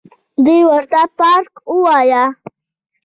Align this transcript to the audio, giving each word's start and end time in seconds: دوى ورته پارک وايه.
دوى 0.43 0.59
ورته 0.71 1.01
پارک 1.17 1.51
وايه. 1.83 2.23